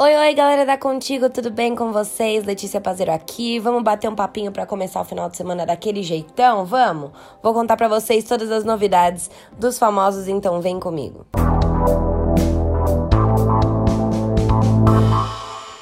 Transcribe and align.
Oi, 0.00 0.14
oi, 0.14 0.32
galera 0.32 0.64
da 0.64 0.78
Contigo, 0.78 1.28
tudo 1.28 1.50
bem 1.50 1.74
com 1.74 1.92
vocês? 1.92 2.44
Letícia 2.44 2.80
Pazeiro 2.80 3.10
aqui. 3.10 3.58
Vamos 3.58 3.82
bater 3.82 4.08
um 4.08 4.14
papinho 4.14 4.52
para 4.52 4.64
começar 4.64 5.00
o 5.00 5.04
final 5.04 5.28
de 5.28 5.36
semana 5.36 5.66
daquele 5.66 6.04
jeitão? 6.04 6.64
Vamos? 6.64 7.10
Vou 7.42 7.52
contar 7.52 7.76
para 7.76 7.88
vocês 7.88 8.22
todas 8.22 8.48
as 8.52 8.64
novidades 8.64 9.28
dos 9.58 9.76
famosos, 9.76 10.28
então 10.28 10.60
vem 10.60 10.78
comigo. 10.78 11.26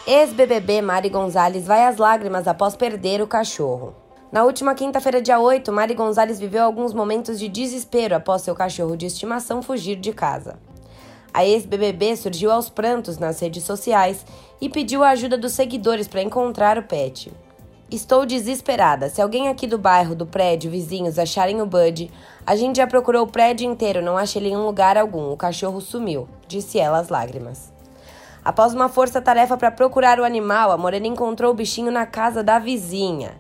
Ex-BBB 0.07 0.81
Mari 0.81 1.11
Gonzalez 1.11 1.67
vai 1.67 1.85
às 1.85 1.99
lágrimas 1.99 2.49
após 2.49 2.75
perder 2.75 3.21
o 3.21 3.27
cachorro. 3.27 3.95
Na 4.33 4.45
última 4.45 4.75
quinta-feira, 4.75 5.21
dia 5.21 5.39
8, 5.39 5.71
Mari 5.71 5.93
Gonzalez 5.93 6.41
viveu 6.41 6.65
alguns 6.65 6.95
momentos 6.95 7.39
de 7.39 7.51
desespero 7.51 8.17
após 8.17 8.41
seu 8.41 8.55
cachorro 8.55 8.97
de 8.97 9.05
estimação 9.05 9.61
fugir 9.61 9.97
de 9.97 10.15
casa. 10.15 10.59
A 11.37 11.45
ex-BBB 11.45 12.17
surgiu 12.17 12.51
aos 12.51 12.71
prantos 12.71 13.19
nas 13.19 13.39
redes 13.41 13.63
sociais 13.63 14.25
e 14.59 14.71
pediu 14.71 15.05
a 15.05 15.11
ajuda 15.11 15.37
dos 15.37 15.53
seguidores 15.53 16.09
para 16.09 16.23
encontrar 16.23 16.79
o 16.79 16.83
pet. 16.83 17.31
Estou 17.91 18.25
desesperada. 18.25 19.11
Se 19.11 19.21
alguém 19.21 19.47
aqui 19.49 19.67
do 19.67 19.77
bairro, 19.77 20.15
do 20.15 20.25
prédio, 20.25 20.71
vizinhos 20.71 21.19
acharem 21.19 21.61
o 21.61 21.67
Bud, 21.67 22.11
a 22.47 22.57
gente 22.57 22.77
já 22.77 22.87
procurou 22.87 23.25
o 23.25 23.31
prédio 23.31 23.71
inteiro, 23.71 24.01
não 24.01 24.17
achei 24.17 24.41
ele 24.41 24.49
em 24.49 24.57
lugar 24.57 24.97
algum. 24.97 25.31
O 25.31 25.37
cachorro 25.37 25.79
sumiu, 25.83 26.27
disse 26.49 26.79
ela 26.79 27.01
às 27.01 27.11
lágrimas. 27.11 27.71
Após 28.43 28.73
uma 28.73 28.89
força-tarefa 28.89 29.59
para 29.59 29.71
procurar 29.71 30.19
o 30.19 30.25
animal, 30.25 30.71
a 30.71 30.79
Morena 30.79 31.07
encontrou 31.07 31.51
o 31.51 31.55
bichinho 31.55 31.93
na 31.93 32.07
casa 32.07 32.43
da 32.43 32.59
vizinha. 32.59 33.39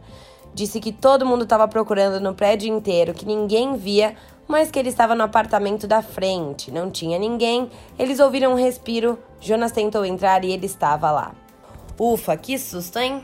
Disse 0.56 0.80
que 0.80 0.91
todo 0.91 1.27
mundo 1.27 1.45
estava 1.45 1.69
procurando 1.69 2.19
no 2.19 2.34
prédio 2.34 2.74
inteiro, 2.74 3.12
que 3.12 3.27
ninguém 3.27 3.77
via, 3.77 4.16
mas 4.48 4.70
que 4.70 4.78
ele 4.78 4.88
estava 4.88 5.14
no 5.14 5.23
apartamento 5.23 5.87
da 5.87 6.01
frente. 6.01 6.70
Não 6.70 6.91
tinha 6.91 7.19
ninguém. 7.19 7.70
Eles 7.98 8.20
ouviram 8.20 8.52
um 8.52 8.56
respiro. 8.56 9.19
Jonas 9.38 9.70
tentou 9.70 10.02
entrar 10.02 10.42
e 10.47 10.52
ele 10.52 10.64
estava 10.64 11.11
lá. 11.11 11.34
Ufa, 12.00 12.34
que 12.38 12.59
susto, 12.59 12.98
hein? 12.98 13.23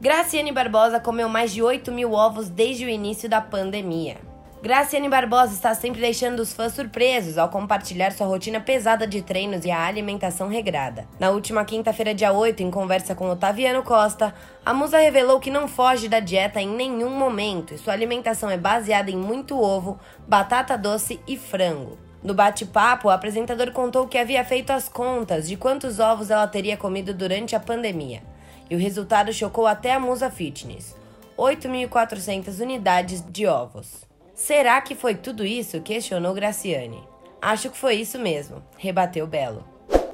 Graciane 0.00 0.52
Barbosa 0.52 1.00
comeu 1.00 1.28
mais 1.28 1.50
de 1.50 1.60
8 1.60 1.90
mil 1.90 2.12
ovos 2.12 2.48
desde 2.48 2.84
o 2.84 2.88
início 2.88 3.28
da 3.28 3.40
pandemia. 3.40 4.18
Graciane 4.62 5.08
Barbosa 5.08 5.54
está 5.54 5.74
sempre 5.74 6.02
deixando 6.02 6.40
os 6.40 6.52
fãs 6.52 6.74
surpresos 6.74 7.38
ao 7.38 7.48
compartilhar 7.48 8.12
sua 8.12 8.26
rotina 8.26 8.60
pesada 8.60 9.06
de 9.06 9.22
treinos 9.22 9.64
e 9.64 9.70
a 9.70 9.86
alimentação 9.86 10.48
regrada. 10.48 11.08
Na 11.18 11.30
última 11.30 11.64
quinta-feira, 11.64 12.14
dia 12.14 12.30
8, 12.30 12.62
em 12.62 12.70
conversa 12.70 13.14
com 13.14 13.30
Otaviano 13.30 13.82
Costa, 13.82 14.34
a 14.62 14.74
musa 14.74 14.98
revelou 14.98 15.40
que 15.40 15.50
não 15.50 15.66
foge 15.66 16.10
da 16.10 16.20
dieta 16.20 16.60
em 16.60 16.68
nenhum 16.68 17.08
momento 17.08 17.72
e 17.72 17.78
sua 17.78 17.94
alimentação 17.94 18.50
é 18.50 18.58
baseada 18.58 19.10
em 19.10 19.16
muito 19.16 19.58
ovo, 19.58 19.98
batata 20.28 20.76
doce 20.76 21.18
e 21.26 21.38
frango. 21.38 21.96
No 22.22 22.34
bate-papo, 22.34 23.08
o 23.08 23.10
apresentador 23.10 23.72
contou 23.72 24.06
que 24.06 24.18
havia 24.18 24.44
feito 24.44 24.72
as 24.72 24.90
contas 24.90 25.48
de 25.48 25.56
quantos 25.56 25.98
ovos 25.98 26.30
ela 26.30 26.46
teria 26.46 26.76
comido 26.76 27.14
durante 27.14 27.56
a 27.56 27.60
pandemia. 27.60 28.22
E 28.68 28.76
o 28.76 28.78
resultado 28.78 29.32
chocou 29.32 29.66
até 29.66 29.94
a 29.94 29.98
musa 29.98 30.30
fitness: 30.30 30.94
8.400 31.38 32.60
unidades 32.60 33.24
de 33.26 33.46
ovos. 33.46 34.09
Será 34.40 34.80
que 34.80 34.94
foi 34.94 35.14
tudo 35.14 35.44
isso? 35.44 35.82
questionou 35.82 36.32
Graciane. 36.32 37.06
Acho 37.42 37.68
que 37.68 37.76
foi 37.76 37.96
isso 37.96 38.18
mesmo, 38.18 38.62
rebateu 38.78 39.26
Belo. 39.26 39.62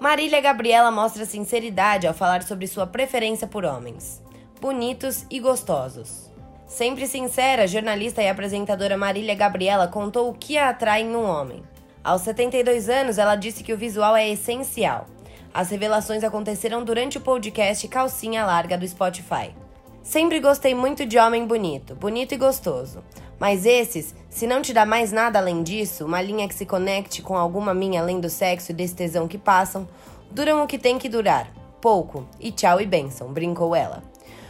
Marília 0.00 0.41
Gabriela 0.41 0.91
mostra 0.91 1.24
sinceridade 1.24 2.08
ao 2.08 2.12
falar 2.12 2.42
sobre 2.42 2.66
sua 2.66 2.88
preferência 2.88 3.47
por 3.47 3.64
homens, 3.64 4.20
bonitos 4.60 5.24
e 5.30 5.38
gostosos. 5.38 6.28
Sempre 6.66 7.06
sincera, 7.06 7.69
jornalista 7.69 8.20
e 8.20 8.28
apresentadora 8.28 8.98
Marília 8.98 9.36
Gabriela 9.36 9.86
contou 9.86 10.28
o 10.28 10.34
que 10.34 10.58
a 10.58 10.70
atrai 10.70 11.02
em 11.02 11.14
um 11.14 11.24
homem. 11.24 11.62
Aos 12.02 12.22
72 12.22 12.88
anos, 12.88 13.19
ela 13.19 13.36
disse 13.36 13.62
que 13.62 13.72
o 13.72 13.78
visual 13.78 14.16
é 14.16 14.28
essencial. 14.28 15.06
As 15.54 15.70
revelações 15.70 16.24
aconteceram 16.24 16.82
durante 16.82 17.16
o 17.16 17.20
podcast 17.20 17.86
Calcinha 17.86 18.44
Larga 18.44 18.77
do 18.77 18.88
Spotify. 18.88 19.54
Sempre 20.02 20.41
gostei 20.41 20.74
muito 20.74 21.06
de 21.06 21.16
homem 21.16 21.47
bonito, 21.47 21.94
bonito 21.94 22.32
e 22.32 22.36
gostoso. 22.36 23.02
Mas 23.39 23.67
esses, 23.67 24.15
se 24.31 24.47
não 24.47 24.62
te 24.62 24.72
dá 24.72 24.87
mais 24.87 25.12
nada 25.12 25.38
além 25.38 25.62
disso, 25.62 26.06
uma 26.06 26.22
linha 26.22 26.49
que 26.49 26.55
se 26.55 26.65
conecte 26.65 27.22
com 27.22 27.37
alguma 27.37 27.75
minha 27.75 28.00
além 28.00 28.21
do 28.21 28.31
sexo 28.31 28.72
e 28.72 28.75
desse 28.75 28.94
tesão 28.94 29.28
que 29.28 29.38
passam, 29.38 29.87
duram 30.31 30.62
o 30.62 30.66
que 30.66 30.78
tem 30.78 30.99
que 30.99 31.09
durar. 31.09 31.49
Pouco. 31.81 32.27
E 32.41 32.50
tchau 32.50 32.81
e 32.81 32.87
benção, 32.87 33.33
brincou 33.33 33.75
ela. 33.75 34.03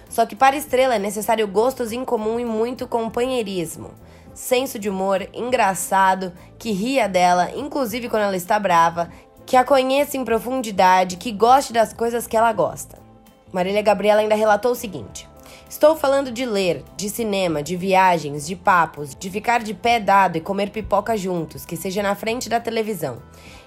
Só 0.09 0.25
que 0.25 0.37
para 0.37 0.57
estrela 0.57 0.95
é 0.95 0.99
necessário 0.99 1.47
gostos 1.49 1.93
em 1.93 2.05
comum 2.05 2.39
e 2.39 2.45
muito 2.45 2.87
companheirismo. 2.87 3.91
Senso 4.33 4.79
de 4.79 4.89
humor, 4.89 5.29
engraçado, 5.33 6.33
que 6.59 6.71
ria 6.71 7.09
dela, 7.09 7.51
inclusive 7.57 8.09
quando 8.09 8.23
ela 8.23 8.37
está 8.37 8.59
brava, 8.59 9.11
que 9.45 9.57
a 9.57 9.65
conheça 9.65 10.17
em 10.17 10.25
profundidade, 10.25 11.17
que 11.17 11.33
goste 11.33 11.73
das 11.73 11.93
coisas 11.93 12.27
que 12.27 12.37
ela 12.37 12.53
gosta. 12.53 12.99
Marília 13.53 13.83
Gabriela 13.83 14.21
ainda 14.21 14.35
relatou 14.35 14.73
o 14.73 14.77
seguinte: 14.77 15.29
Estou 15.69 15.97
falando 15.97 16.31
de 16.31 16.47
ler, 16.47 16.85
de 16.97 17.11
cinema, 17.11 17.61
de 17.61 17.77
viagens, 17.77 18.47
de 18.47 18.55
papos, 18.55 19.17
de 19.17 19.29
ficar 19.29 19.65
de 19.65 19.75
pé 19.75 19.99
dado 19.99 20.39
e 20.39 20.41
comer 20.41 20.71
pipoca 20.71 21.17
juntos, 21.17 21.67
que 21.67 21.77
seja 21.77 22.05
na 22.05 22.15
frente 22.15 22.49
da 22.49 22.61
televisão. 22.61 23.21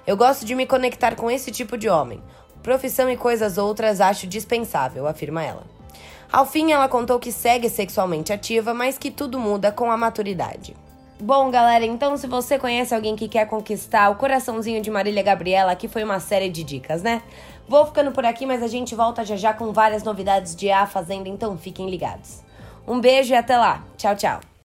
Eu 0.08 0.16
gosto 0.16 0.46
de 0.46 0.56
me 0.56 0.66
conectar 0.66 1.16
com 1.16 1.30
esse 1.30 1.52
tipo 1.52 1.78
de 1.78 1.90
homem. 1.90 2.24
Profissão 2.64 3.10
e 3.10 3.18
coisas 3.18 3.58
outras 3.58 4.00
acho 4.00 4.28
dispensável, 4.28 5.08
afirma 5.08 5.44
ela. 5.44 5.64
Ao 6.32 6.46
fim, 6.46 6.72
ela 6.72 6.88
contou 6.88 7.20
que 7.20 7.34
segue 7.34 7.70
sexualmente 7.70 8.32
ativa, 8.32 8.74
mas 8.74 8.98
que 8.98 9.12
tudo 9.12 9.38
muda 9.38 9.70
com 9.70 9.92
a 9.92 9.98
maturidade. 9.98 10.76
Bom, 11.22 11.52
galera, 11.52 11.86
então 11.86 12.16
se 12.16 12.28
você 12.28 12.58
conhece 12.58 12.96
alguém 12.96 13.14
que 13.14 13.28
quer 13.28 13.46
conquistar 13.46 14.10
o 14.10 14.16
coraçãozinho 14.16 14.82
de 14.82 14.90
Marília 14.90 15.22
Gabriela, 15.22 15.74
aqui 15.74 15.86
foi 15.86 16.02
uma 16.02 16.18
série 16.18 16.48
de 16.48 16.64
dicas, 16.64 17.04
né? 17.04 17.22
Vou 17.68 17.86
ficando 17.86 18.14
por 18.14 18.24
aqui, 18.24 18.46
mas 18.46 18.64
a 18.64 18.68
gente 18.68 18.96
volta 18.96 19.26
já 19.26 19.36
já 19.36 19.54
com 19.54 19.74
várias 19.74 20.02
novidades 20.02 20.56
de 20.56 20.72
A 20.72 20.88
Fazenda, 20.88 21.28
então 21.28 21.58
fiquem 21.58 21.90
ligados. 21.90 22.42
Um 22.88 23.02
beijo 23.02 23.34
e 23.34 23.36
até 23.36 23.58
lá. 23.58 23.84
Tchau, 23.98 24.16
tchau. 24.16 24.49